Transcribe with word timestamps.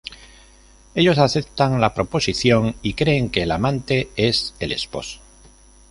Ellos 0.95 1.19
aceptan 1.19 1.79
la 1.79 1.93
proposición 1.93 2.75
y 2.81 2.95
creen 2.95 3.29
que 3.29 3.43
el 3.43 3.51
amante 3.51 4.09
es 4.15 4.55
el 4.59 4.71
esposo. 4.71 5.19